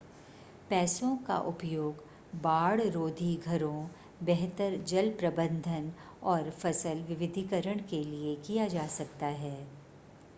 पैसों 0.69 1.15
का 1.17 1.37
उपयोग 1.47 2.03
बाढ़-रोधी 2.43 3.35
घरों 3.37 3.85
बेहतर 4.25 4.77
जल 4.87 5.09
प्रबंधन 5.19 5.91
और 6.25 6.49
फसल 6.53 7.03
विविधीकरण 7.09 7.79
के 7.89 8.03
लिए 8.05 8.35
किया 8.47 8.67
जा 8.69 8.87
सकता 8.97 9.27
है 9.43 9.55